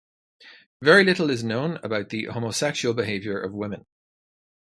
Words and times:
Very 0.81 1.03
little 1.03 1.29
is 1.29 1.43
known 1.43 1.77
about 1.83 2.09
the 2.09 2.25
homosexual 2.25 2.95
behaviour 2.95 3.39
of 3.39 3.53
women. 3.53 3.85